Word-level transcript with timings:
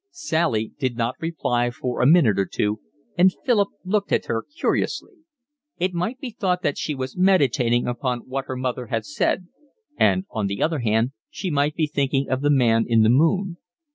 Sally 0.09 0.71
did 0.79 0.97
not 0.97 1.13
reply 1.21 1.69
for 1.69 2.01
a 2.01 2.07
minute 2.07 2.39
or 2.39 2.47
two, 2.47 2.79
and 3.15 3.35
Philip 3.45 3.69
looked 3.85 4.11
at 4.11 4.25
her 4.25 4.43
curiously: 4.57 5.13
it 5.77 5.93
might 5.93 6.19
be 6.19 6.31
thought 6.31 6.63
that 6.63 6.75
she 6.75 6.95
was 6.95 7.15
meditating 7.15 7.85
upon 7.85 8.21
what 8.21 8.45
her 8.45 8.55
mother 8.57 8.87
had 8.87 9.05
said, 9.05 9.45
and 9.95 10.25
on 10.31 10.47
the 10.47 10.59
other 10.59 10.79
hand 10.79 11.11
she 11.29 11.51
might 11.51 11.75
be 11.75 11.85
thinking 11.85 12.29
of 12.31 12.41
the 12.41 12.49
man 12.49 12.85
in 12.87 13.03
the 13.03 13.09
moon. 13.09 13.57